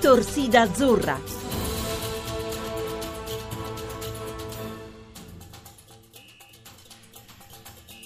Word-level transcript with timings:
Torsida 0.00 0.62
Azzurra. 0.62 1.39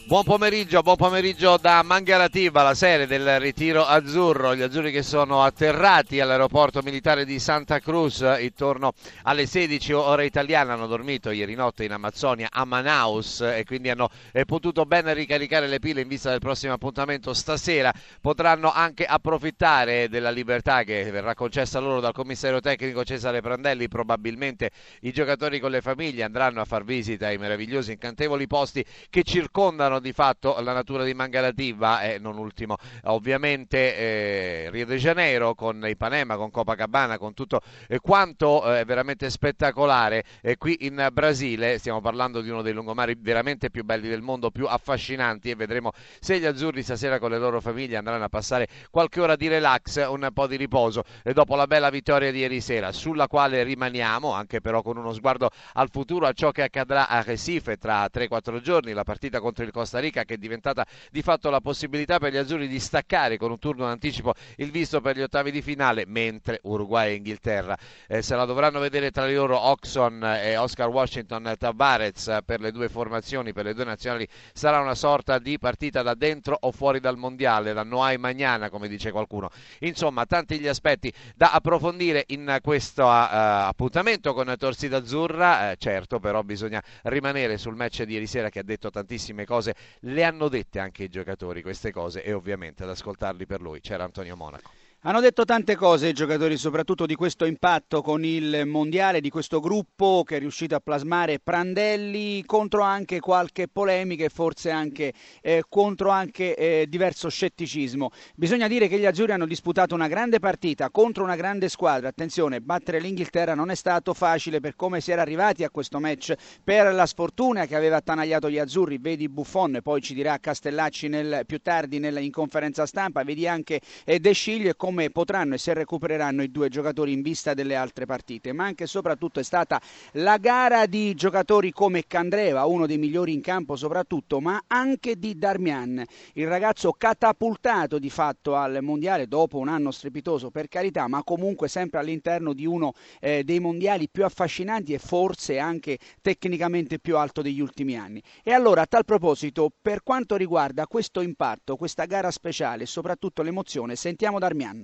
Buon 0.07 0.23
pomeriggio, 0.23 0.82
buon 0.82 0.96
pomeriggio 0.96 1.57
da 1.57 1.82
Mangalativa, 1.82 2.62
la 2.62 2.75
serie 2.75 3.07
del 3.07 3.41
ritiro 3.41 3.87
azzurro. 3.87 4.55
Gli 4.55 4.61
azzurri 4.61 4.93
che 4.93 5.02
sono 5.02 5.43
atterrati 5.43 6.20
all'aeroporto 6.20 6.82
militare 6.82 7.25
di 7.25 7.38
Santa 7.38 7.79
Cruz 7.79 8.23
intorno 8.38 8.93
alle 9.23 9.46
16 9.46 9.95
ore 9.95 10.27
italiane. 10.27 10.73
Hanno 10.73 10.87
dormito 10.87 11.30
ieri 11.30 11.55
notte 11.55 11.84
in 11.84 11.93
Amazzonia 11.93 12.48
a 12.52 12.66
Manaus 12.66 13.41
e 13.41 13.64
quindi 13.64 13.88
hanno 13.88 14.11
eh, 14.32 14.45
potuto 14.45 14.84
ben 14.84 15.12
ricaricare 15.14 15.69
le 15.69 15.79
pile 15.79 16.02
in 16.02 16.09
vista 16.09 16.29
del 16.29 16.38
prossimo 16.38 16.74
appuntamento 16.74 17.32
stasera. 17.32 17.91
Potranno 18.21 18.71
anche 18.71 19.07
approfittare 19.07 20.10
della 20.10 20.30
libertà 20.30 20.82
che 20.82 21.10
verrà 21.10 21.32
concessa 21.32 21.79
loro 21.79 22.01
dal 22.01 22.12
commissario 22.12 22.60
tecnico 22.60 23.05
Cesare 23.05 23.41
Prandelli. 23.41 23.88
Probabilmente 23.88 24.71
i 25.01 25.12
giocatori 25.12 25.60
con 25.60 25.71
le 25.71 25.80
famiglie 25.80 26.24
andranno 26.24 26.60
a 26.60 26.66
far 26.66 26.84
visita 26.84 27.29
ai 27.29 27.38
meravigliosi 27.38 27.93
incantevoli 27.93 28.46
posti 28.46 28.84
che 29.09 29.23
circondano 29.23 29.93
di 29.98 30.12
fatto 30.12 30.61
la 30.61 30.73
natura 30.73 31.05
di 31.05 31.15
Mangalativa 31.15 32.02
e 32.02 32.19
non 32.19 32.39
ultimo. 32.39 32.77
Ovviamente 33.05 33.97
eh, 33.97 34.71
Rio 34.71 34.87
de 34.87 34.97
Janeiro 34.97 35.55
con 35.55 35.85
Ipanema, 35.87 36.37
con 36.37 36.51
Copacabana, 36.51 37.19
con 37.19 37.35
tutto 37.35 37.61
eh, 37.89 37.99
quanto 38.01 38.65
è 38.65 38.85
veramente 38.85 39.30
spettacolare. 39.30 40.25
Eh, 40.41 40.57
qui 40.57 40.87
in 40.87 41.09
Brasile, 41.12 41.79
stiamo 41.79 42.01
parlando 42.01 42.41
di 42.41 42.49
uno 42.49 42.62
dei 42.62 42.73
lungomari 42.73 43.16
veramente 43.19 43.71
più 43.71 43.85
belli 43.85 44.09
del 44.09 44.23
mondo, 44.23 44.51
più 44.51 44.66
affascinanti 44.66 45.51
e 45.51 45.55
vedremo 45.55 45.93
se 46.21 46.38
gli 46.38 46.47
azzurri 46.47 46.83
stasera 46.83 47.19
con 47.19 47.30
le 47.30 47.38
loro 47.38 47.61
famiglie 47.61 47.96
andranno 47.96 48.24
a 48.24 48.29
passare 48.29 48.68
qualche 48.90 49.21
ora 49.21 49.37
di 49.37 49.49
relax, 49.49 50.07
un 50.09 50.29
po' 50.33 50.46
di 50.46 50.57
riposo. 50.57 51.05
Dopo 51.23 51.55
la 51.57 51.66
bella 51.66 51.90
vittoria 51.90 52.30
di 52.30 52.38
ieri 52.38 52.61
sera 52.61 52.93
sulla 52.93 53.27
quale 53.27 53.63
rimaniamo 53.63 54.33
anche 54.33 54.61
però 54.61 54.83
con 54.83 54.96
uno 54.96 55.13
sguardo 55.13 55.51
al 55.74 55.88
futuro, 55.90 56.27
a 56.27 56.33
ciò 56.33 56.51
che 56.51 56.63
accadrà 56.63 57.09
a 57.09 57.23
Recife 57.23 57.77
tra 57.77 58.07
3-4 58.13 58.61
giorni, 58.61 58.93
la 58.93 59.05
partita 59.05 59.40
contro 59.40 59.65
il 59.65 59.71
Costa 59.71 59.84
Costa 59.85 59.99
Rica 59.99 60.24
che 60.24 60.35
è 60.35 60.37
diventata 60.38 60.87
di 61.10 61.21
fatto 61.21 61.51
la 61.51 61.60
possibilità 61.60 62.18
per 62.18 62.32
gli 62.32 62.38
azzurri 62.38 62.68
di 62.68 62.80
staccare 62.80 63.37
con 63.37 63.51
un 63.51 63.59
turno 63.59 63.85
d'anticipo 63.85 64.32
il 64.56 64.71
visto 64.71 65.03
per 65.03 65.15
gli 65.15 65.21
ottavi 65.21 65.50
di 65.50 65.60
finale, 65.60 66.04
mentre 66.06 66.59
Uruguay 66.62 67.10
e 67.10 67.15
Inghilterra 67.16 67.77
eh, 68.09 68.22
se 68.22 68.34
la 68.34 68.47
dovranno 68.47 68.78
vedere 68.78 69.10
tra 69.10 69.27
loro 69.31 69.59
Oxon 69.59 70.25
e 70.25 70.56
Oscar 70.56 70.88
Washington 70.88 71.55
Tavares 71.59 72.38
per 72.47 72.60
le 72.60 72.72
due 72.72 72.88
formazioni, 72.88 73.53
per 73.53 73.66
le 73.66 73.75
due 73.75 73.84
nazionali 73.84 74.27
sarà 74.55 74.81
una 74.81 74.94
sorta 74.94 75.38
di 75.38 75.59
partita 75.59 76.00
da 76.00 76.15
dentro 76.15 76.56
o 76.59 76.72
fuori 76.72 76.99
dal 76.99 77.19
mondiale, 77.19 77.75
da 77.75 77.82
Noai 77.82 78.16
Magnana 78.16 78.71
come 78.71 78.88
dice 78.88 79.10
qualcuno. 79.10 79.50
Insomma, 79.81 80.25
tanti 80.25 80.59
gli 80.59 80.66
aspetti 80.66 81.12
da 81.34 81.53
approfondire 81.53 82.25
in 82.28 82.59
questo 82.62 83.03
uh, 83.03 83.09
appuntamento 83.10 84.32
con 84.32 84.55
Torsida 84.59 84.97
Azzurra, 84.97 85.72
eh, 85.72 85.77
certo 85.77 86.21
però 86.21 86.43
bisogna 86.43 86.82
rimanere 87.03 87.59
sul 87.59 87.77
match 87.77 88.03
di 88.05 88.15
ieri 88.15 88.27
sera 88.27 88.49
che 88.49 88.60
ha 88.60 88.62
detto 88.62 88.91
tantissime 88.91 89.44
cose 89.44 89.74
le 90.00 90.25
hanno 90.25 90.49
dette 90.49 90.78
anche 90.78 91.05
i 91.05 91.09
giocatori 91.09 91.62
queste 91.62 91.93
cose 91.93 92.22
e 92.22 92.33
ovviamente 92.33 92.83
ad 92.83 92.91
ascoltarli 92.91 93.47
per 93.47 93.61
lui 93.61 93.81
c'era 93.81 94.05
Antonio 94.05 94.37
Monaco. 94.37 94.71
Hanno 95.06 95.21
detto 95.21 95.44
tante 95.44 95.77
cose 95.77 96.09
i 96.09 96.12
giocatori, 96.15 96.56
soprattutto 96.56 97.05
di 97.05 97.15
questo 97.15 97.44
impatto 97.44 98.00
con 98.00 98.25
il 98.25 98.62
mondiale, 98.65 99.21
di 99.21 99.28
questo 99.28 99.61
gruppo 99.61 100.22
che 100.25 100.37
è 100.37 100.38
riuscito 100.38 100.77
a 100.77 100.81
plasmare 100.81 101.41
Prandelli 101.41 102.43
contro 102.47 102.81
anche 102.81 103.21
qualche 103.21 103.69
polemica 103.69 104.25
e 104.25 104.31
forse 104.31 104.71
anche 104.71 105.12
eh, 105.43 105.62
contro 105.69 106.09
anche 106.09 106.56
eh, 106.56 106.87
diverso 106.88 107.28
scetticismo. 107.28 108.12
Bisogna 108.34 108.66
dire 108.66 108.88
che 108.88 108.99
gli 108.99 109.05
azzurri 109.05 109.33
hanno 109.33 109.44
disputato 109.44 109.94
una 109.94 110.09
grande 110.09 110.38
partita 110.38 110.88
contro 110.88 111.22
una 111.22 111.37
grande 111.37 111.69
squadra. 111.69 112.09
Attenzione, 112.09 112.62
battere 112.62 112.99
l'Inghilterra 112.99 113.55
non 113.55 113.71
è 113.71 113.75
stato 113.75 114.15
facile 114.15 114.61
per 114.61 114.75
come 114.75 115.03
si 115.03 115.12
era 115.12 115.21
arrivati 115.21 115.65
a 115.65 115.71
questo 115.71 116.01
match, 116.01 116.33
per 116.65 116.95
la 116.95 117.05
sfortuna 117.05 117.67
che 117.67 117.77
aveva 117.77 117.97
attanagliato 117.97 118.49
gli 118.49 118.59
azzurri. 118.59 118.97
Vedi 118.97 119.28
Buffon, 119.28 119.81
poi 119.83 120.01
ci 120.01 120.15
dirà 120.15 120.39
Castellacci 120.39 121.09
nel, 121.09 121.43
più 121.45 121.59
tardi 121.59 121.99
nel, 121.99 122.17
in 122.23 122.33
conferenza 122.33 122.87
stampa, 122.87 123.23
vedi 123.23 123.47
anche 123.47 123.83
eh, 124.07 124.19
De 124.19 124.33
Sciglio 124.33 124.71
e 124.71 124.75
come 124.75 124.93
come 124.94 125.10
potranno 125.10 125.55
e 125.55 125.59
se 125.59 125.75
recupereranno 125.75 126.41
i 126.41 126.53
due 126.53 126.69
giocatori 126.69 127.12
in 127.12 127.21
vista 127.21 127.53
delle 127.53 127.75
altre 127.75 128.06
partite, 128.06 128.53
ma 128.53 128.66
anche 128.66 128.84
e 128.84 128.87
soprattutto 128.87 129.41
è 129.41 129.43
stata 129.43 129.81
la 130.12 130.37
gara 130.37 130.87
di 130.87 131.15
giocatori 131.15 131.72
come 131.72 132.06
Candreva, 132.06 132.65
uno 132.65 132.87
dei 132.87 132.97
migliori 132.97 133.33
in 133.33 133.41
campo 133.41 133.75
soprattutto, 133.75 134.41
ma 134.41 134.62
anche 134.69 135.19
di 135.19 135.37
Darmian, 135.37 136.04
il 136.34 136.47
ragazzo 136.47 136.93
catapultato 136.93 137.99
di 137.99 138.09
fatto 138.09 138.54
al 138.54 138.78
mondiale 138.83 139.27
dopo 139.27 139.59
un 139.59 139.66
anno 139.66 139.91
strepitoso 139.91 140.50
per 140.50 140.69
carità, 140.69 141.09
ma 141.09 141.25
comunque 141.25 141.66
sempre 141.66 141.99
all'interno 141.99 142.53
di 142.53 142.65
uno 142.65 142.93
eh, 143.19 143.43
dei 143.43 143.59
mondiali 143.59 144.09
più 144.09 144.25
affascinanti 144.25 144.93
e 144.93 145.00
forse 145.00 145.59
anche 145.59 145.99
tecnicamente 146.22 147.00
più 147.00 147.16
alto 147.16 147.43
degli 147.43 147.60
ultimi 147.60 147.99
anni. 147.99 148.22
E 148.44 148.53
allora 148.53 148.83
a 148.83 148.87
tal 148.87 149.04
proposito, 149.04 149.72
per 149.83 150.04
quanto 150.04 150.37
riguarda 150.37 150.87
questo 150.87 151.21
impatto, 151.21 151.75
questa 151.75 152.04
gara 152.04 152.31
speciale 152.31 152.84
e 152.84 152.87
soprattutto 152.87 153.43
l'emozione, 153.43 153.97
sentiamo 153.97 154.38
Darmian. 154.38 154.84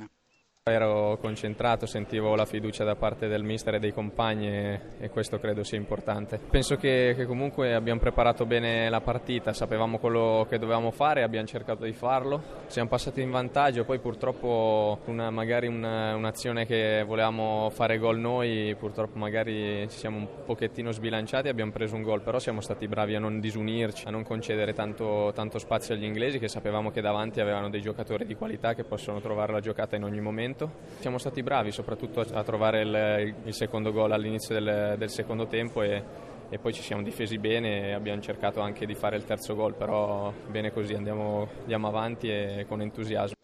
Ero 0.70 1.18
concentrato, 1.20 1.86
sentivo 1.86 2.36
la 2.36 2.44
fiducia 2.44 2.84
da 2.84 2.94
parte 2.94 3.26
del 3.26 3.42
mister 3.42 3.74
e 3.74 3.78
dei 3.80 3.92
compagni 3.92 4.46
e, 4.46 5.10
questo 5.10 5.40
credo 5.40 5.64
sia 5.64 5.76
importante. 5.76 6.38
Penso 6.48 6.76
che, 6.76 7.14
che, 7.16 7.26
comunque 7.26 7.74
abbiamo 7.74 7.98
preparato 7.98 8.46
bene 8.46 8.88
la 8.88 9.00
partita, 9.00 9.52
sapevamo 9.52 9.98
quello 9.98 10.46
che 10.48 10.58
dovevamo 10.58 10.92
fare 10.92 11.24
abbiamo 11.24 11.46
cercato 11.46 11.84
di 11.84 11.92
farlo. 11.92 12.40
Siamo 12.66 12.88
passati 12.88 13.20
in 13.20 13.30
vantaggio, 13.30 13.84
poi 13.84 13.98
purtroppo 13.98 15.00
una, 15.06 15.30
magari 15.30 15.66
una, 15.66 16.14
un'azione 16.14 16.66
che 16.66 17.02
volevamo 17.04 17.68
fare 17.70 17.98
gol 17.98 18.18
noi, 18.18 18.76
purtroppo 18.78 19.18
magari 19.18 19.88
ci 19.88 19.98
siamo 19.98 20.18
un 20.18 20.28
pochettino 20.44 20.92
sbilanciati 20.92 21.48
e 21.48 21.50
abbiamo 21.50 21.72
preso 21.72 21.96
un 21.96 22.02
gol, 22.02 22.22
però 22.22 22.38
siamo 22.38 22.60
stati 22.60 22.86
bravi 22.86 23.16
a 23.16 23.18
non 23.18 23.40
disunirci, 23.40 24.06
a 24.06 24.10
non 24.10 24.22
concedere 24.22 24.72
tanto, 24.72 25.32
tanto 25.34 25.58
spazio 25.58 25.94
agli 25.94 26.04
inglesi 26.04 26.38
che 26.38 26.48
sapevamo 26.48 26.92
che 26.92 27.00
davanti 27.00 27.40
avevano 27.40 27.68
dei 27.70 27.80
giocatori 27.80 28.24
di 28.24 28.36
qualità 28.36 28.74
che 28.74 28.84
possono 28.84 29.20
trovare 29.20 29.52
la 29.52 29.60
giocata 29.60 29.96
in 29.96 30.04
ogni 30.04 30.20
momento 30.20 30.59
momento. 30.60 30.70
Siamo 31.00 31.18
stati 31.18 31.42
bravi 31.42 31.72
soprattutto 31.72 32.20
a 32.20 32.42
trovare 32.42 32.82
il, 32.82 33.34
il 33.44 33.54
secondo 33.54 33.92
gol 33.92 34.12
all'inizio 34.12 34.54
del, 34.58 34.96
del 34.98 35.10
secondo 35.10 35.46
tempo 35.46 35.82
e, 35.82 36.02
e, 36.50 36.58
poi 36.58 36.72
ci 36.72 36.82
siamo 36.82 37.02
difesi 37.02 37.38
bene 37.38 37.88
e 37.88 37.92
abbiamo 37.92 38.20
cercato 38.20 38.60
anche 38.60 38.84
di 38.84 38.94
fare 38.94 39.16
il 39.16 39.24
terzo 39.24 39.54
gol, 39.54 39.74
però 39.74 40.32
bene 40.48 40.72
così, 40.72 40.94
andiamo, 40.94 41.48
andiamo 41.60 41.88
avanti 41.88 42.28
e 42.28 42.66
con 42.68 42.82
entusiasmo. 42.82 43.34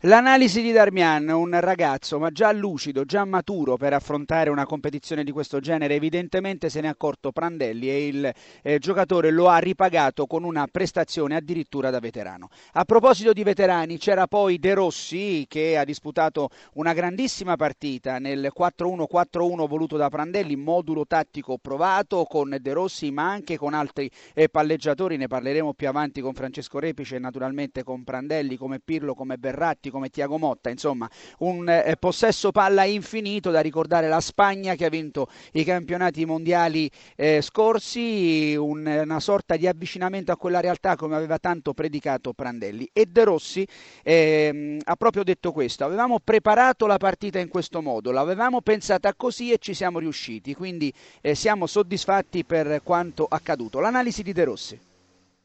L'analisi 0.00 0.62
di 0.62 0.72
Darmian, 0.72 1.28
un 1.28 1.58
ragazzo 1.58 2.18
ma 2.18 2.30
già 2.30 2.52
lucido, 2.52 3.04
già 3.04 3.24
maturo 3.24 3.76
per 3.76 3.94
affrontare 3.94 4.50
una 4.50 4.66
competizione 4.66 5.24
di 5.24 5.32
questo 5.32 5.58
genere, 5.58 5.94
evidentemente 5.94 6.68
se 6.68 6.80
ne 6.80 6.88
è 6.88 6.90
accorto 6.90 7.32
Prandelli 7.32 7.88
e 7.88 8.06
il 8.06 8.32
eh, 8.62 8.78
giocatore 8.78 9.30
lo 9.30 9.48
ha 9.48 9.58
ripagato 9.58 10.26
con 10.26 10.44
una 10.44 10.68
prestazione 10.70 11.34
addirittura 11.34 11.90
da 11.90 11.98
veterano. 11.98 12.50
A 12.72 12.84
proposito 12.84 13.32
di 13.32 13.42
veterani, 13.42 13.98
c'era 13.98 14.26
poi 14.26 14.58
De 14.58 14.74
Rossi 14.74 15.46
che 15.48 15.76
ha 15.76 15.84
disputato 15.84 16.50
una 16.74 16.92
grandissima 16.92 17.56
partita 17.56 18.18
nel 18.18 18.52
4-1-4-1 18.56 19.66
voluto 19.66 19.96
da 19.96 20.08
Prandelli, 20.08 20.56
modulo 20.56 21.06
tattico 21.06 21.58
provato 21.58 22.24
con 22.24 22.55
De 22.60 22.72
Rossi 22.72 23.10
ma 23.10 23.30
anche 23.30 23.56
con 23.56 23.74
altri 23.74 24.10
eh, 24.34 24.48
palleggiatori, 24.48 25.16
ne 25.16 25.26
parleremo 25.26 25.74
più 25.74 25.88
avanti 25.88 26.20
con 26.20 26.34
Francesco 26.34 26.78
Repice 26.78 27.16
e 27.16 27.18
naturalmente 27.18 27.82
con 27.82 28.04
Prandelli 28.04 28.56
come 28.56 28.80
Pirlo, 28.80 29.14
come 29.14 29.38
Berratti, 29.38 29.90
come 29.90 30.08
Tiago 30.08 30.38
Motta, 30.38 30.70
insomma 30.70 31.08
un 31.38 31.68
eh, 31.68 31.96
possesso 31.98 32.50
palla 32.52 32.84
infinito 32.84 33.50
da 33.50 33.60
ricordare 33.60 34.08
la 34.08 34.20
Spagna 34.20 34.74
che 34.74 34.84
ha 34.84 34.88
vinto 34.88 35.28
i 35.52 35.64
campionati 35.64 36.24
mondiali 36.24 36.90
eh, 37.16 37.40
scorsi, 37.42 38.54
un, 38.56 38.86
una 38.86 39.20
sorta 39.20 39.56
di 39.56 39.66
avvicinamento 39.66 40.32
a 40.32 40.36
quella 40.36 40.60
realtà 40.60 40.96
come 40.96 41.16
aveva 41.16 41.38
tanto 41.38 41.74
predicato 41.74 42.32
Prandelli. 42.32 42.88
E 42.92 43.06
De 43.06 43.24
Rossi 43.24 43.66
eh, 44.02 44.78
ha 44.82 44.96
proprio 44.96 45.22
detto 45.22 45.52
questo, 45.52 45.84
avevamo 45.84 46.20
preparato 46.20 46.86
la 46.86 46.96
partita 46.96 47.38
in 47.38 47.48
questo 47.48 47.82
modo, 47.82 48.10
l'avevamo 48.10 48.60
pensata 48.60 49.14
così 49.14 49.52
e 49.52 49.58
ci 49.58 49.74
siamo 49.74 49.98
riusciti, 49.98 50.54
quindi 50.54 50.92
eh, 51.20 51.34
siamo 51.34 51.66
soddisfatti 51.66 52.44
per 52.46 52.80
quanto 52.82 53.26
accaduto. 53.28 53.80
L'analisi 53.80 54.22
di 54.22 54.32
De 54.32 54.44
Rossi. 54.44 54.80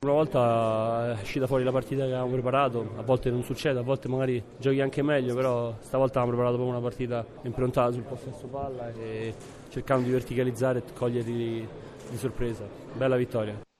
Una 0.03 0.13
volta 0.13 1.15
è 1.15 1.21
uscita 1.21 1.45
fuori 1.45 1.63
la 1.63 1.71
partita 1.71 2.03
che 2.05 2.09
avevamo 2.09 2.31
preparato, 2.31 2.93
a 2.97 3.03
volte 3.03 3.29
non 3.29 3.43
succede, 3.43 3.77
a 3.77 3.83
volte 3.83 4.07
magari 4.07 4.43
giochi 4.57 4.81
anche 4.81 5.03
meglio, 5.03 5.35
però 5.35 5.75
stavolta 5.81 6.21
abbiamo 6.21 6.37
preparato 6.37 6.55
proprio 6.55 6.75
una 6.75 6.87
partita 6.87 7.23
improntata 7.43 7.91
sul 7.91 8.01
possesso 8.01 8.47
palla 8.47 8.91
e 8.93 9.33
cercando 9.69 10.05
di 10.05 10.11
verticalizzare 10.11 10.79
e 10.79 10.93
coglierli 10.93 11.67
di 12.09 12.17
sorpresa. 12.17 12.63
Bella 12.93 13.15
vittoria. 13.15 13.70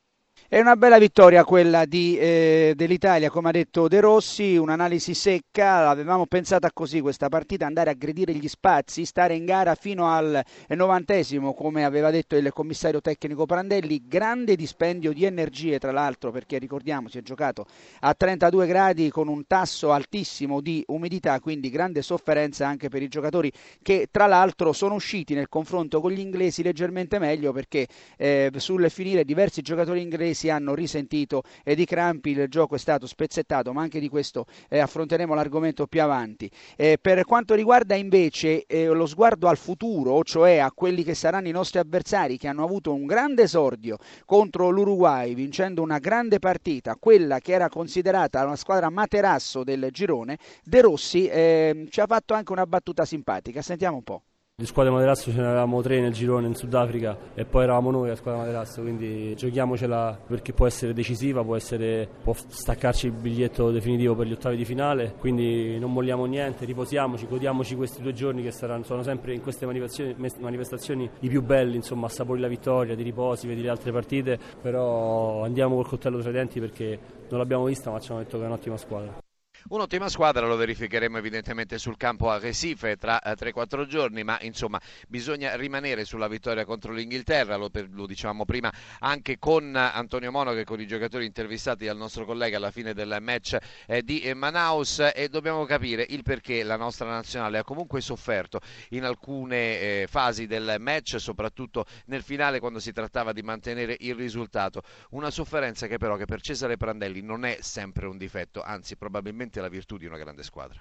È 0.53 0.59
una 0.59 0.75
bella 0.75 0.98
vittoria 0.98 1.45
quella 1.45 1.86
di, 1.86 2.18
eh, 2.18 2.74
dell'Italia, 2.75 3.30
come 3.30 3.48
ha 3.48 3.51
detto 3.53 3.88
De 3.88 4.01
Rossi, 4.01 4.57
un'analisi 4.57 5.13
secca, 5.13 5.88
avevamo 5.88 6.25
pensato 6.25 6.68
a 6.68 6.71
così 6.74 7.00
questa 7.00 7.30
partita, 7.30 7.65
andare 7.65 7.89
a 7.89 7.94
aggredire 7.94 8.33
gli 8.33 8.50
spazi, 8.50 9.06
stare 9.06 9.33
in 9.33 9.45
gara 9.45 9.75
fino 9.75 10.09
al 10.09 10.44
novantesimo, 10.68 11.53
come 11.53 11.86
aveva 11.86 12.12
detto 12.12 12.36
il 12.36 12.51
commissario 12.51 13.00
tecnico 13.00 13.45
Prandelli, 13.45 14.03
grande 14.06 14.57
dispendio 14.57 15.13
di 15.13 15.24
energie 15.24 15.80
tra 15.80 15.94
l'altro, 15.94 16.31
perché 16.31 16.57
ricordiamo 16.57 17.07
si 17.07 17.19
è 17.19 17.21
giocato 17.21 17.65
a 18.01 18.13
32 18.13 18.68
gradi 18.68 19.09
con 19.09 19.30
un 19.30 19.48
tasso 19.48 19.94
altissimo 19.94 20.59
di 20.59 20.83
umidità, 20.88 21.39
quindi 21.39 21.69
grande 21.69 22.01
sofferenza 22.01 22.68
anche 22.68 22.89
per 22.89 23.01
i 23.01 23.07
giocatori 23.07 23.50
che 23.81 24.09
tra 24.12 24.25
l'altro 24.25 24.74
sono 24.74 24.95
usciti 24.95 25.33
nel 25.33 25.48
confronto 25.48 26.01
con 26.01 26.12
gli 26.12 26.19
inglesi 26.19 26.62
leggermente 26.62 27.19
meglio 27.19 27.53
perché 27.53 27.88
eh, 28.18 28.51
sul 28.57 28.89
finire 28.89 29.24
diversi 29.24 29.62
giocatori 29.62 30.01
inglesi 30.01 30.39
si 30.41 30.49
hanno 30.49 30.73
risentito 30.73 31.43
e 31.63 31.75
di 31.75 31.85
crampi, 31.85 32.31
il 32.31 32.47
gioco 32.47 32.73
è 32.73 32.79
stato 32.79 33.05
spezzettato, 33.05 33.73
ma 33.73 33.83
anche 33.83 33.99
di 33.99 34.09
questo 34.09 34.47
eh, 34.69 34.79
affronteremo 34.79 35.35
l'argomento 35.35 35.85
più 35.85 36.01
avanti. 36.01 36.49
Eh, 36.75 36.97
per 36.99 37.23
quanto 37.25 37.53
riguarda 37.53 37.93
invece 37.93 38.65
eh, 38.65 38.88
lo 38.88 39.05
sguardo 39.05 39.47
al 39.47 39.57
futuro, 39.57 40.23
cioè 40.23 40.57
a 40.57 40.71
quelli 40.71 41.03
che 41.03 41.13
saranno 41.13 41.47
i 41.47 41.51
nostri 41.51 41.77
avversari 41.77 42.38
che 42.38 42.47
hanno 42.47 42.63
avuto 42.63 42.91
un 42.91 43.05
grande 43.05 43.43
esordio 43.43 43.97
contro 44.25 44.69
l'Uruguay, 44.69 45.35
vincendo 45.35 45.83
una 45.83 45.99
grande 45.99 46.39
partita, 46.39 46.95
quella 46.95 47.38
che 47.38 47.53
era 47.53 47.69
considerata 47.69 48.43
una 48.43 48.55
squadra 48.55 48.89
materasso 48.89 49.63
del 49.63 49.89
girone, 49.91 50.39
De 50.63 50.81
Rossi 50.81 51.27
ehm, 51.31 51.88
ci 51.89 52.01
ha 52.01 52.07
fatto 52.07 52.33
anche 52.33 52.51
una 52.51 52.65
battuta 52.65 53.05
simpatica. 53.05 53.61
Sentiamo 53.61 53.97
un 53.97 54.03
po'. 54.03 54.23
Di 54.61 54.67
squadre 54.67 54.91
Materasso 54.91 55.31
ce 55.31 55.37
ne 55.37 55.47
avevamo 55.47 55.81
tre 55.81 55.99
nel 55.99 56.13
girone 56.13 56.45
in 56.45 56.53
Sudafrica 56.53 57.17
e 57.33 57.45
poi 57.45 57.63
eravamo 57.63 57.89
noi 57.89 58.09
la 58.09 58.15
squadra 58.15 58.41
Materasso, 58.41 58.83
quindi 58.83 59.33
giochiamocela 59.35 60.19
perché 60.27 60.53
può 60.53 60.67
essere 60.67 60.93
decisiva, 60.93 61.43
può, 61.43 61.55
essere, 61.55 62.07
può 62.21 62.35
staccarci 62.35 63.07
il 63.07 63.11
biglietto 63.13 63.71
definitivo 63.71 64.13
per 64.13 64.27
gli 64.27 64.33
ottavi 64.33 64.55
di 64.55 64.63
finale, 64.63 65.15
quindi 65.17 65.79
non 65.79 65.91
molliamo 65.91 66.25
niente, 66.25 66.65
riposiamoci, 66.65 67.25
godiamoci 67.25 67.75
questi 67.75 68.03
due 68.03 68.13
giorni 68.13 68.43
che 68.43 68.51
saranno, 68.51 68.83
sono 68.83 69.01
sempre 69.01 69.33
in 69.33 69.41
queste 69.41 69.65
manifestazioni, 69.65 70.15
manifestazioni 70.37 71.09
i 71.21 71.27
più 71.27 71.41
belli, 71.41 71.77
insomma, 71.77 72.05
assapori 72.05 72.39
la 72.39 72.47
vittoria, 72.47 72.95
ti 72.95 73.01
riposi, 73.01 73.47
vedi 73.47 73.63
le 73.63 73.69
altre 73.69 73.91
partite, 73.91 74.37
però 74.61 75.43
andiamo 75.43 75.73
col 75.73 75.87
coltello 75.87 76.19
tra 76.19 76.29
i 76.29 76.33
denti 76.33 76.59
perché 76.59 76.99
non 77.29 77.39
l'abbiamo 77.39 77.63
vista 77.63 77.89
ma 77.89 77.99
ci 77.99 78.11
hanno 78.11 78.21
detto 78.21 78.37
che 78.37 78.43
è 78.43 78.45
un'ottima 78.45 78.77
squadra. 78.77 79.29
Un'ottima 79.69 80.09
squadra, 80.09 80.47
lo 80.47 80.55
verificheremo 80.55 81.17
evidentemente 81.19 81.77
sul 81.77 81.95
campo 81.95 82.31
a 82.31 82.39
Recife 82.39 82.97
tra 82.97 83.21
3-4 83.23 83.81
eh, 83.81 83.85
giorni, 83.87 84.23
ma 84.23 84.39
insomma 84.41 84.81
bisogna 85.07 85.55
rimanere 85.55 86.03
sulla 86.03 86.27
vittoria 86.27 86.65
contro 86.65 86.91
l'Inghilterra, 86.91 87.55
lo, 87.57 87.69
per, 87.69 87.87
lo, 87.91 88.07
dicevamo 88.07 88.43
prima 88.43 88.73
anche 88.99 89.37
con 89.37 89.75
Antonio 89.75 90.31
Mono 90.31 90.53
che 90.53 90.63
con 90.63 90.81
i 90.81 90.87
giocatori 90.87 91.25
intervistati 91.25 91.85
dal 91.85 91.95
nostro 91.95 92.25
collega 92.25 92.57
alla 92.57 92.71
fine 92.71 92.93
del 92.93 93.17
match 93.21 93.57
eh, 93.85 94.03
di 94.03 94.29
Manaus 94.33 95.11
e 95.13 95.29
dobbiamo 95.29 95.63
capire 95.65 96.05
il 96.09 96.23
perché 96.23 96.63
la 96.63 96.75
nostra 96.75 97.07
nazionale 97.07 97.59
ha 97.59 97.63
comunque 97.63 98.01
sofferto 98.01 98.59
in 98.89 99.03
alcune 99.03 99.79
eh, 99.79 100.07
fasi 100.09 100.47
del 100.47 100.77
match, 100.79 101.19
soprattutto 101.19 101.85
nel 102.05 102.23
finale 102.23 102.59
quando 102.59 102.79
si 102.79 102.91
trattava 102.91 103.31
di 103.31 103.43
mantenere 103.43 103.95
il 103.99 104.15
risultato. 104.15 104.81
Una 105.11 105.29
sofferenza 105.29 105.85
che 105.85 105.97
però 105.97 106.15
che 106.15 106.25
per 106.25 106.41
Cesare 106.41 106.77
Prandelli 106.77 107.21
non 107.21 107.45
è 107.45 107.59
sempre 107.61 108.07
un 108.07 108.17
difetto, 108.17 108.63
anzi 108.63 108.97
probabilmente 108.97 109.50
veramente 109.51 109.62
la 109.62 109.68
virtù 109.68 109.98
di 109.98 110.06
una 110.06 110.18
grande 110.18 110.44
squadra. 110.44 110.80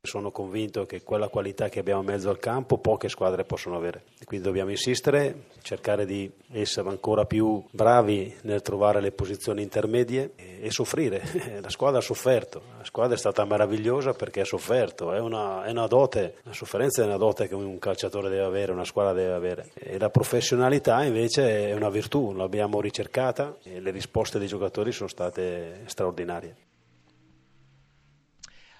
Sono 0.00 0.30
convinto 0.30 0.84
che 0.84 1.02
quella 1.02 1.28
qualità 1.28 1.70
che 1.70 1.78
abbiamo 1.78 2.00
in 2.00 2.06
mezzo 2.06 2.28
al 2.28 2.38
campo 2.38 2.76
poche 2.76 3.08
squadre 3.08 3.44
possono 3.44 3.76
avere. 3.76 4.04
Quindi 4.24 4.44
dobbiamo 4.44 4.70
insistere, 4.70 5.46
cercare 5.62 6.04
di 6.04 6.30
essere 6.52 6.90
ancora 6.90 7.24
più 7.24 7.64
bravi 7.70 8.36
nel 8.42 8.60
trovare 8.60 9.00
le 9.00 9.12
posizioni 9.12 9.62
intermedie 9.62 10.34
e 10.36 10.70
soffrire. 10.70 11.22
La 11.62 11.70
squadra 11.70 12.00
ha 12.00 12.02
sofferto, 12.02 12.60
la 12.78 12.84
squadra 12.84 13.14
è 13.14 13.18
stata 13.18 13.46
meravigliosa 13.46 14.12
perché 14.12 14.42
ha 14.42 14.44
sofferto, 14.44 15.12
è 15.12 15.18
una, 15.18 15.64
è 15.64 15.70
una 15.70 15.86
dote, 15.86 16.36
la 16.42 16.52
sofferenza 16.52 17.02
è 17.02 17.06
una 17.06 17.16
dote 17.16 17.48
che 17.48 17.54
un 17.54 17.78
calciatore 17.78 18.28
deve 18.28 18.44
avere, 18.44 18.72
una 18.72 18.84
squadra 18.84 19.14
deve 19.14 19.32
avere. 19.32 19.70
E 19.72 19.98
la 19.98 20.10
professionalità 20.10 21.02
invece 21.02 21.70
è 21.70 21.72
una 21.72 21.88
virtù, 21.88 22.32
l'abbiamo 22.34 22.82
ricercata 22.82 23.56
e 23.62 23.80
le 23.80 23.90
risposte 23.90 24.38
dei 24.38 24.48
giocatori 24.48 24.92
sono 24.92 25.08
state 25.08 25.84
straordinarie. 25.86 26.72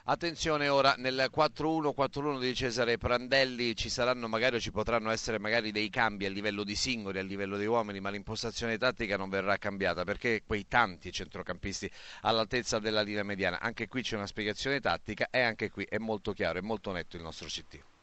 Attenzione 0.06 0.69
ora 0.69 0.97
nel 0.99 1.31
4-1-4-1 1.35 2.39
di 2.39 2.55
Cesare 2.55 2.99
Prandelli 2.99 3.75
ci 3.75 3.89
saranno 3.89 4.29
magari 4.29 4.56
o 4.56 4.61
ci 4.61 4.71
potranno 4.71 5.11
essere 5.11 5.39
magari 5.39 5.73
dei 5.73 5.89
cambi 5.89 6.27
a 6.27 6.29
livello 6.29 6.62
di 6.62 6.75
singoli, 6.77 7.19
a 7.19 7.23
livello 7.23 7.56
di 7.56 7.65
uomini, 7.65 8.01
ma 8.01 8.11
l'impostazione 8.11 8.77
tattica 8.77 9.17
non 9.17 9.31
verrà 9.31 9.56
cambiata 9.56 10.05
perché 10.05 10.43
quei 10.47 10.67
tanti 10.69 11.11
centrocampisti 11.11 11.91
all'altezza 12.21 12.79
della 12.81 13.01
linea 13.01 13.23
mediana, 13.23 13.59
anche 13.61 13.89
qui 13.89 14.03
c'è 14.03 14.17
una 14.17 14.27
spiegazione 14.27 14.79
tattica 14.79 15.29
e 15.31 15.41
anche 15.41 15.71
qui 15.71 15.87
è 15.89 15.97
molto 15.97 16.35
chiaro, 16.35 16.59
è 16.59 16.62
molto 16.62 16.93
netto 16.93 17.17
il 17.17 17.23
nostro 17.23 17.47
CT. 17.47 17.94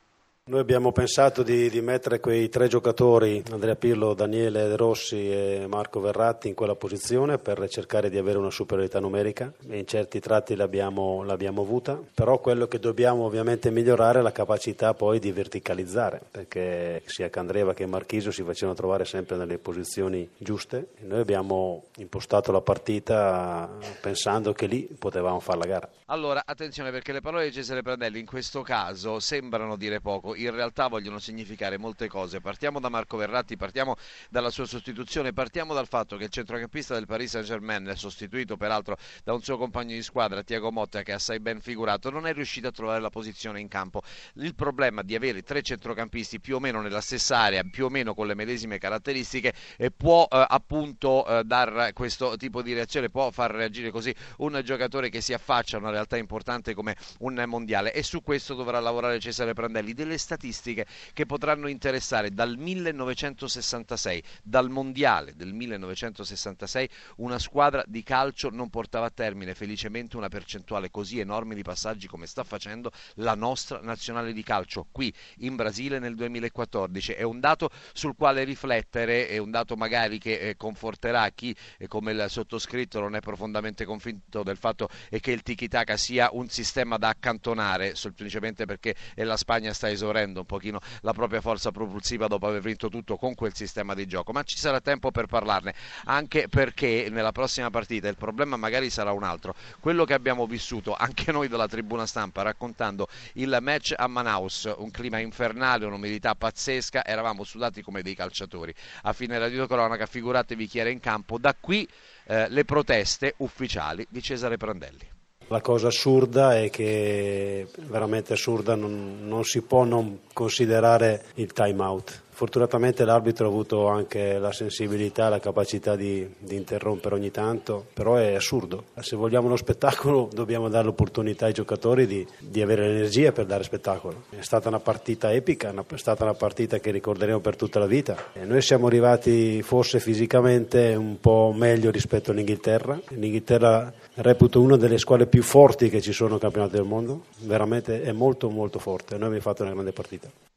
Noi 0.43 0.59
abbiamo 0.59 0.91
pensato 0.91 1.43
di, 1.43 1.69
di, 1.69 1.81
mettere 1.81 2.19
quei 2.19 2.49
tre 2.49 2.67
giocatori, 2.67 3.43
Andrea 3.51 3.75
Pirlo, 3.75 4.15
Daniele 4.15 4.75
Rossi 4.75 5.31
e 5.31 5.67
Marco 5.69 5.99
Verratti, 5.99 6.47
in 6.47 6.55
quella 6.55 6.73
posizione 6.73 7.37
per 7.37 7.69
cercare 7.69 8.09
di 8.09 8.17
avere 8.17 8.39
una 8.39 8.49
superiorità 8.49 8.99
numerica. 8.99 9.53
In 9.69 9.85
certi 9.85 10.19
tratti 10.19 10.55
l'abbiamo, 10.55 11.21
l'abbiamo, 11.21 11.61
avuta, 11.61 12.01
però 12.15 12.39
quello 12.39 12.67
che 12.67 12.79
dobbiamo 12.79 13.25
ovviamente 13.25 13.69
migliorare 13.69 14.17
è 14.17 14.21
la 14.23 14.31
capacità 14.31 14.95
poi 14.95 15.19
di 15.19 15.31
verticalizzare, 15.31 16.19
perché 16.31 17.03
sia 17.05 17.29
Candreva 17.29 17.75
che 17.75 17.85
Marchisio 17.85 18.31
si 18.31 18.41
facevano 18.41 18.75
trovare 18.75 19.05
sempre 19.05 19.37
nelle 19.37 19.59
posizioni 19.59 20.27
giuste. 20.39 20.87
Noi 21.01 21.19
abbiamo 21.19 21.83
impostato 21.97 22.51
la 22.51 22.61
partita 22.61 23.69
pensando 24.01 24.53
che 24.53 24.65
lì 24.65 24.89
potevamo 24.97 25.39
fare 25.39 25.59
la 25.59 25.65
gara. 25.65 25.89
Allora, 26.05 26.41
attenzione 26.43 26.89
perché 26.89 27.13
le 27.13 27.21
parole 27.21 27.45
di 27.45 27.53
Cesare 27.53 27.83
Prandelli 27.83 28.19
in 28.19 28.25
questo 28.25 28.63
caso 28.63 29.19
sembrano 29.19 29.77
dire 29.77 30.01
poco 30.01 30.30
in 30.35 30.51
realtà 30.51 30.87
vogliono 30.87 31.19
significare 31.19 31.77
molte 31.77 32.07
cose. 32.07 32.41
Partiamo 32.41 32.79
da 32.79 32.89
Marco 32.89 33.17
Verratti, 33.17 33.57
partiamo 33.57 33.95
dalla 34.29 34.49
sua 34.49 34.65
sostituzione, 34.65 35.33
partiamo 35.33 35.73
dal 35.73 35.87
fatto 35.87 36.17
che 36.17 36.25
il 36.25 36.29
centrocampista 36.29 36.93
del 36.93 37.05
Paris 37.05 37.31
Saint-Germain, 37.31 37.93
sostituito 37.95 38.57
peraltro 38.57 38.97
da 39.23 39.33
un 39.33 39.41
suo 39.41 39.57
compagno 39.57 39.93
di 39.93 40.01
squadra, 40.01 40.43
Tiago 40.43 40.71
Motta, 40.71 41.03
che 41.03 41.11
è 41.11 41.15
assai 41.15 41.39
ben 41.39 41.61
figurato, 41.61 42.09
non 42.09 42.27
è 42.27 42.33
riuscito 42.33 42.67
a 42.67 42.71
trovare 42.71 42.99
la 42.99 43.09
posizione 43.09 43.59
in 43.59 43.67
campo. 43.67 44.01
Il 44.35 44.55
problema 44.55 45.01
di 45.01 45.15
avere 45.15 45.41
tre 45.43 45.61
centrocampisti 45.61 46.39
più 46.39 46.55
o 46.55 46.59
meno 46.59 46.81
nella 46.81 47.01
stessa 47.01 47.37
area, 47.37 47.63
più 47.63 47.85
o 47.85 47.89
meno 47.89 48.13
con 48.13 48.27
le 48.27 48.35
medesime 48.35 48.77
caratteristiche, 48.77 49.53
può 49.95 50.27
eh, 50.29 50.45
appunto 50.47 51.25
eh, 51.25 51.43
dar 51.43 51.91
questo 51.93 52.37
tipo 52.37 52.61
di 52.61 52.73
reazione, 52.73 53.09
può 53.09 53.31
far 53.31 53.51
reagire 53.51 53.91
così 53.91 54.13
un 54.37 54.59
giocatore 54.63 55.09
che 55.09 55.21
si 55.21 55.33
affaccia 55.33 55.77
a 55.77 55.79
una 55.79 55.91
realtà 55.91 56.17
importante 56.17 56.73
come 56.73 56.95
un 57.19 57.43
mondiale 57.47 57.93
e 57.93 58.03
su 58.03 58.21
questo 58.21 58.53
dovrà 58.53 58.79
lavorare 58.79 59.19
Cesare 59.19 59.53
Prandelli. 59.53 59.93
Delle 59.93 60.17
statistiche 60.21 60.85
che 61.13 61.25
potranno 61.25 61.67
interessare 61.67 62.31
dal 62.31 62.55
1966, 62.57 64.23
dal 64.43 64.69
mondiale 64.69 65.33
del 65.35 65.53
1966, 65.53 66.89
una 67.17 67.39
squadra 67.39 67.83
di 67.85 68.03
calcio 68.03 68.49
non 68.49 68.69
portava 68.69 69.07
a 69.07 69.09
termine 69.09 69.53
felicemente 69.53 70.15
una 70.15 70.29
percentuale 70.29 70.89
così 70.89 71.19
enorme 71.19 71.55
di 71.55 71.63
passaggi 71.63 72.07
come 72.07 72.27
sta 72.27 72.43
facendo 72.43 72.91
la 73.15 73.35
nostra 73.35 73.79
nazionale 73.81 74.31
di 74.33 74.43
calcio 74.43 74.87
qui 74.91 75.13
in 75.39 75.55
Brasile 75.55 75.99
nel 75.99 76.15
2014. 76.15 77.13
È 77.13 77.23
un 77.23 77.39
dato 77.39 77.69
sul 77.93 78.15
quale 78.15 78.43
riflettere, 78.43 79.27
è 79.27 79.37
un 79.37 79.51
dato 79.51 79.75
magari 79.75 80.17
che 80.19 80.37
eh, 80.39 80.55
conforterà 80.55 81.29
chi 81.29 81.55
eh, 81.77 81.87
come 81.87 82.11
il 82.11 82.25
sottoscritto 82.29 82.99
non 82.99 83.15
è 83.15 83.19
profondamente 83.19 83.83
convinto 83.85 84.43
del 84.43 84.57
fatto 84.57 84.89
che 85.09 85.31
il 85.31 85.41
tiki-taka 85.41 85.97
sia 85.97 86.29
un 86.31 86.47
sistema 86.49 86.97
da 86.97 87.09
accantonare 87.09 87.95
semplicemente 87.95 88.65
perché 88.65 88.95
la 89.15 89.37
Spagna 89.37 89.73
sta 89.73 89.89
esaurendo 90.11 90.41
un 90.41 90.45
pochino 90.45 90.79
la 91.01 91.13
propria 91.13 91.41
forza 91.41 91.71
propulsiva 91.71 92.27
dopo 92.27 92.47
aver 92.47 92.61
vinto 92.61 92.89
tutto 92.89 93.17
con 93.17 93.33
quel 93.33 93.55
sistema 93.55 93.93
di 93.93 94.05
gioco, 94.05 94.31
ma 94.31 94.43
ci 94.43 94.57
sarà 94.57 94.79
tempo 94.81 95.11
per 95.11 95.25
parlarne, 95.25 95.73
anche 96.05 96.47
perché 96.47 97.07
nella 97.09 97.31
prossima 97.31 97.69
partita 97.69 98.07
il 98.07 98.17
problema 98.17 98.57
magari 98.57 98.89
sarà 98.89 99.11
un 99.11 99.23
altro, 99.23 99.55
quello 99.79 100.05
che 100.05 100.13
abbiamo 100.13 100.45
vissuto 100.45 100.93
anche 100.93 101.31
noi 101.31 101.47
dalla 101.47 101.67
tribuna 101.67 102.05
stampa 102.05 102.41
raccontando 102.41 103.07
il 103.33 103.57
match 103.61 103.93
a 103.95 104.07
Manaus, 104.07 104.71
un 104.77 104.91
clima 104.91 105.19
infernale, 105.19 105.85
un'umidità 105.85 106.35
pazzesca, 106.35 107.05
eravamo 107.05 107.43
sudati 107.43 107.81
come 107.81 108.01
dei 108.01 108.15
calciatori. 108.15 108.73
A 109.03 109.13
fine 109.13 109.37
radio 109.37 109.65
cronaca, 109.67 110.05
figuratevi 110.05 110.67
chi 110.67 110.79
era 110.79 110.89
in 110.89 110.99
campo, 110.99 111.37
da 111.37 111.55
qui 111.59 111.87
eh, 112.25 112.49
le 112.49 112.65
proteste 112.65 113.35
ufficiali 113.37 114.05
di 114.09 114.21
Cesare 114.21 114.57
Prandelli. 114.57 115.20
La 115.51 115.59
cosa 115.59 115.87
assurda 115.87 116.57
è 116.57 116.69
che 116.69 117.67
veramente 117.89 118.31
assurda 118.31 118.73
non, 118.75 119.27
non 119.27 119.43
si 119.43 119.61
può 119.61 119.83
non 119.83 120.21
considerare 120.31 121.25
il 121.35 121.51
time 121.51 121.83
out 121.83 122.21
Fortunatamente 122.41 123.05
l'arbitro 123.05 123.45
ha 123.45 123.49
avuto 123.49 123.85
anche 123.85 124.39
la 124.39 124.51
sensibilità, 124.51 125.29
la 125.29 125.39
capacità 125.39 125.95
di, 125.95 126.27
di, 126.39 126.55
interrompere 126.55 127.13
ogni 127.13 127.29
tanto, 127.29 127.85
però 127.93 128.15
è 128.15 128.33
assurdo. 128.33 128.85
Se 128.99 129.15
vogliamo 129.15 129.45
uno 129.45 129.57
spettacolo 129.57 130.27
dobbiamo 130.33 130.67
dare 130.67 130.85
l'opportunità 130.85 131.45
ai 131.45 131.53
giocatori 131.53 132.07
di, 132.07 132.25
di 132.39 132.63
avere 132.63 132.87
l'energia 132.87 133.31
per 133.31 133.45
dare 133.45 133.63
spettacolo. 133.63 134.23
È 134.31 134.41
stata 134.41 134.69
una 134.69 134.79
partita 134.79 135.31
epica, 135.31 135.71
è 135.71 135.97
stata 135.97 136.23
una 136.23 136.33
partita 136.33 136.79
che 136.79 136.89
ricorderemo 136.89 137.41
per 137.41 137.55
tutta 137.55 137.77
la 137.77 137.85
vita. 137.85 138.17
E 138.33 138.43
noi 138.43 138.63
siamo 138.63 138.87
arrivati 138.87 139.61
forse 139.61 139.99
fisicamente 139.99 140.95
un 140.95 141.19
po' 141.19 141.53
meglio 141.55 141.91
rispetto 141.91 142.31
all'Inghilterra. 142.31 142.99
L'Inghilterra 143.09 143.93
reputo 144.15 144.61
una 144.61 144.77
delle 144.77 144.97
squadre 144.97 145.27
più 145.27 145.43
forti 145.43 145.89
che 145.89 146.01
ci 146.01 146.11
sono 146.11 146.33
al 146.33 146.39
campionato 146.39 146.75
del 146.75 146.85
mondo, 146.85 147.25
veramente 147.41 148.01
è 148.01 148.11
molto 148.11 148.49
molto 148.49 148.79
forte. 148.79 149.13
Noi 149.13 149.25
abbiamo 149.25 149.43
fatto 149.43 149.61
una 149.61 149.73
grande 149.73 149.91
partita 149.91 150.50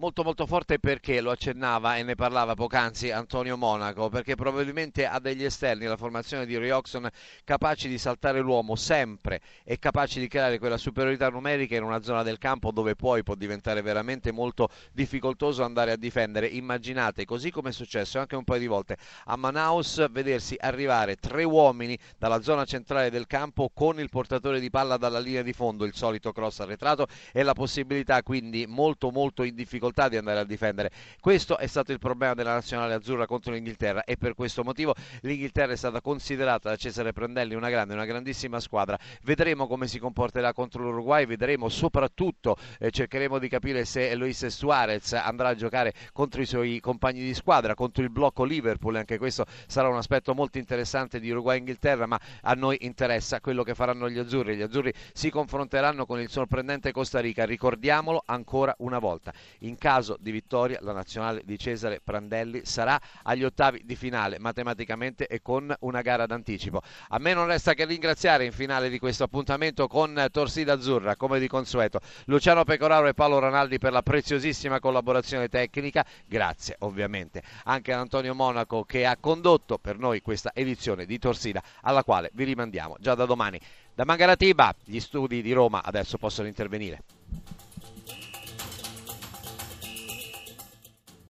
molto 0.00 0.22
molto 0.22 0.46
forte 0.46 0.78
perché 0.78 1.20
lo 1.20 1.30
accennava 1.30 1.96
e 1.96 2.02
ne 2.02 2.14
parlava 2.14 2.54
poc'anzi 2.54 3.10
Antonio 3.10 3.58
Monaco, 3.58 4.08
perché 4.08 4.34
probabilmente 4.34 5.04
ha 5.06 5.20
degli 5.20 5.44
esterni 5.44 5.84
la 5.84 5.98
formazione 5.98 6.46
di 6.46 6.56
Rioxon 6.56 7.06
capaci 7.44 7.86
di 7.86 7.98
saltare 7.98 8.40
l'uomo 8.40 8.76
sempre 8.76 9.42
e 9.62 9.78
capaci 9.78 10.18
di 10.18 10.26
creare 10.26 10.58
quella 10.58 10.78
superiorità 10.78 11.28
numerica 11.28 11.76
in 11.76 11.82
una 11.82 12.00
zona 12.00 12.22
del 12.22 12.38
campo 12.38 12.70
dove 12.72 12.96
poi 12.96 13.22
può 13.22 13.34
diventare 13.34 13.82
veramente 13.82 14.32
molto 14.32 14.70
difficoltoso 14.90 15.64
andare 15.64 15.92
a 15.92 15.96
difendere. 15.96 16.46
Immaginate, 16.46 17.26
così 17.26 17.50
come 17.50 17.68
è 17.68 17.72
successo 17.72 18.18
anche 18.18 18.36
un 18.36 18.44
paio 18.44 18.60
di 18.60 18.66
volte 18.66 18.96
a 19.26 19.36
Manaus, 19.36 20.10
vedersi 20.10 20.56
arrivare 20.58 21.16
tre 21.16 21.44
uomini 21.44 21.98
dalla 22.16 22.40
zona 22.40 22.64
centrale 22.64 23.10
del 23.10 23.26
campo 23.26 23.70
con 23.74 24.00
il 24.00 24.08
portatore 24.08 24.60
di 24.60 24.70
palla 24.70 24.96
dalla 24.96 25.20
linea 25.20 25.42
di 25.42 25.52
fondo, 25.52 25.84
il 25.84 25.94
solito 25.94 26.32
cross 26.32 26.60
arretrato 26.60 27.06
e 27.32 27.42
la 27.42 27.52
possibilità 27.52 28.22
quindi 28.22 28.64
molto 28.66 29.10
molto 29.10 29.42
in 29.42 29.54
difficoltà 29.54 29.88
difficoltà 29.90 30.08
di 30.08 30.16
andare 30.16 30.40
a 30.40 30.44
difendere. 30.44 30.90
Questo 31.20 31.58
è 31.58 31.66
stato 31.66 31.92
il 31.92 31.98
problema 31.98 32.34
della 32.34 32.54
nazionale 32.54 32.94
azzurra 32.94 33.26
contro 33.26 33.52
l'Inghilterra 33.52 34.04
e 34.04 34.16
per 34.16 34.34
questo 34.34 34.62
motivo 34.62 34.94
l'Inghilterra 35.22 35.72
è 35.72 35.76
stata 35.76 36.00
considerata 36.00 36.70
da 36.70 36.76
Cesare 36.76 37.12
Prandelli 37.12 37.54
una 37.54 37.68
grande, 37.68 37.94
una 37.94 38.04
grandissima 38.04 38.60
squadra. 38.60 38.98
Vedremo 39.22 39.66
come 39.66 39.86
si 39.86 39.98
comporterà 39.98 40.52
contro 40.52 40.82
l'Uruguay, 40.82 41.26
vedremo 41.26 41.68
soprattutto, 41.68 42.56
eh, 42.78 42.90
cercheremo 42.90 43.38
di 43.38 43.48
capire 43.48 43.84
se 43.84 44.14
Luis 44.14 44.46
Suarez 44.46 45.12
andrà 45.12 45.48
a 45.48 45.54
giocare 45.54 45.92
contro 46.12 46.40
i 46.40 46.46
suoi 46.46 46.80
compagni 46.80 47.20
di 47.20 47.34
squadra, 47.34 47.74
contro 47.74 48.02
il 48.02 48.10
blocco 48.10 48.44
Liverpool, 48.44 48.96
anche 48.96 49.18
questo 49.18 49.44
sarà 49.66 49.88
un 49.88 49.96
aspetto 49.96 50.34
molto 50.34 50.58
interessante 50.58 51.20
di 51.20 51.30
Uruguay-Inghilterra, 51.30 52.06
ma 52.06 52.18
a 52.42 52.54
noi 52.54 52.78
interessa 52.80 53.40
quello 53.40 53.62
che 53.62 53.74
faranno 53.74 54.08
gli 54.08 54.18
azzurri. 54.18 54.56
Gli 54.56 54.62
azzurri 54.62 54.92
si 55.12 55.30
confronteranno 55.30 56.06
con 56.06 56.20
il 56.20 56.30
sorprendente 56.30 56.92
Costa 56.92 57.20
Rica, 57.20 57.44
ricordiamolo 57.44 58.22
ancora 58.26 58.74
una 58.78 58.98
volta. 58.98 59.32
In 59.60 59.76
caso 59.80 60.16
di 60.20 60.30
vittoria 60.30 60.78
la 60.82 60.92
nazionale 60.92 61.40
di 61.42 61.58
Cesare 61.58 62.02
Prandelli 62.04 62.60
sarà 62.64 63.00
agli 63.22 63.44
ottavi 63.44 63.80
di 63.84 63.96
finale 63.96 64.38
matematicamente 64.38 65.26
e 65.26 65.40
con 65.40 65.74
una 65.80 66.02
gara 66.02 66.26
d'anticipo. 66.26 66.82
A 67.08 67.18
me 67.18 67.32
non 67.32 67.46
resta 67.46 67.72
che 67.72 67.86
ringraziare 67.86 68.44
in 68.44 68.52
finale 68.52 68.90
di 68.90 68.98
questo 68.98 69.24
appuntamento 69.24 69.88
con 69.88 70.28
Torsida 70.30 70.74
Azzurra 70.74 71.16
come 71.16 71.40
di 71.40 71.48
consueto 71.48 72.00
Luciano 72.26 72.64
Pecoraro 72.64 73.06
e 73.06 73.14
Paolo 73.14 73.38
Ranaldi 73.38 73.78
per 73.78 73.92
la 73.92 74.02
preziosissima 74.02 74.80
collaborazione 74.80 75.48
tecnica, 75.48 76.04
grazie 76.26 76.76
ovviamente 76.80 77.42
anche 77.64 77.92
ad 77.94 78.00
Antonio 78.00 78.34
Monaco 78.34 78.84
che 78.84 79.06
ha 79.06 79.16
condotto 79.18 79.78
per 79.78 79.98
noi 79.98 80.20
questa 80.20 80.50
edizione 80.52 81.06
di 81.06 81.18
Torsida 81.18 81.62
alla 81.80 82.04
quale 82.04 82.30
vi 82.34 82.44
rimandiamo 82.44 82.96
già 83.00 83.14
da 83.14 83.24
domani. 83.24 83.58
Da 83.94 84.04
Mangaratiba, 84.04 84.74
gli 84.84 85.00
studi 85.00 85.40
di 85.40 85.52
Roma 85.52 85.82
adesso 85.82 86.18
possono 86.18 86.48
intervenire. 86.48 87.19